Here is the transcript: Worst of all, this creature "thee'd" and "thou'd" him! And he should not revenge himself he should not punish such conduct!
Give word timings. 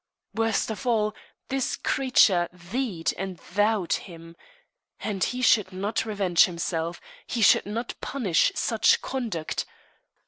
Worst 0.33 0.71
of 0.71 0.87
all, 0.87 1.13
this 1.49 1.75
creature 1.75 2.49
"thee'd" 2.51 3.13
and 3.19 3.37
"thou'd" 3.39 3.93
him! 3.93 4.35
And 4.99 5.23
he 5.23 5.43
should 5.43 5.71
not 5.71 6.05
revenge 6.07 6.45
himself 6.45 6.99
he 7.27 7.43
should 7.43 7.67
not 7.67 7.93
punish 8.01 8.51
such 8.55 9.03
conduct! 9.03 9.67